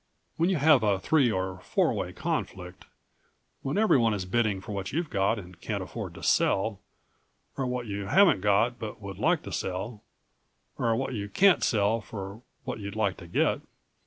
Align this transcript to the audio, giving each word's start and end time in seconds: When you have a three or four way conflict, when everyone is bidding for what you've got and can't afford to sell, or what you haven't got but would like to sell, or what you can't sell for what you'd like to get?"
When 0.37 0.49
you 0.49 0.55
have 0.57 0.81
a 0.81 0.97
three 0.97 1.31
or 1.31 1.59
four 1.59 1.93
way 1.93 2.11
conflict, 2.11 2.85
when 3.61 3.77
everyone 3.77 4.15
is 4.15 4.25
bidding 4.25 4.59
for 4.59 4.71
what 4.71 4.91
you've 4.91 5.11
got 5.11 5.37
and 5.37 5.61
can't 5.61 5.83
afford 5.83 6.15
to 6.15 6.23
sell, 6.23 6.79
or 7.55 7.67
what 7.67 7.85
you 7.85 8.07
haven't 8.07 8.41
got 8.41 8.79
but 8.79 8.99
would 8.99 9.19
like 9.19 9.43
to 9.43 9.51
sell, 9.51 10.01
or 10.79 10.95
what 10.95 11.13
you 11.13 11.29
can't 11.29 11.63
sell 11.63 12.01
for 12.01 12.41
what 12.63 12.79
you'd 12.79 12.95
like 12.95 13.15
to 13.17 13.27
get?" 13.27 13.61